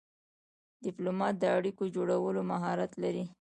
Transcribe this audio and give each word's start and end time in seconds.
ډيپلومات 0.83 1.35
د 1.39 1.43
اړیکو 1.57 1.83
جوړولو 1.95 2.41
مهارت 2.51 2.91
لري. 3.03 3.23